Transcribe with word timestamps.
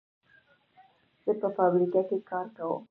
زه 1.23 1.31
په 1.41 1.47
فابریکه 1.57 2.01
کې 2.07 2.17
کار 2.29 2.45
کوم. 2.57 2.79